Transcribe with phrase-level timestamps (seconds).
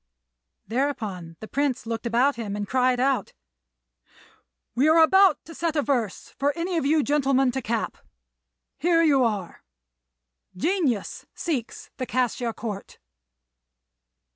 [0.67, 3.33] Thereupon the Prince looked about him and cried out,
[4.73, 7.99] "We are about to set a verse for any of you gentlemen to cap;
[8.79, 9.63] here you are:
[10.57, 12.97] 'Genius seeks the Cassia Court.